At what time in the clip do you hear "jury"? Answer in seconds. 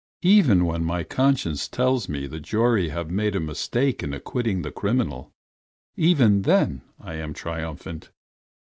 2.39-2.89